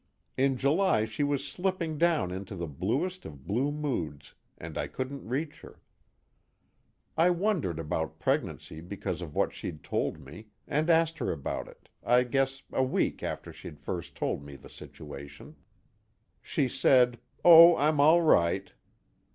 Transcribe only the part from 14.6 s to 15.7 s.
situation.